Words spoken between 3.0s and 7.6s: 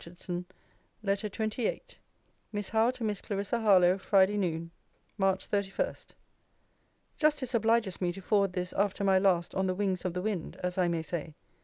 MISS CLARISSA HARLOWE. FRIDAY NOON, MARCH 31. Justice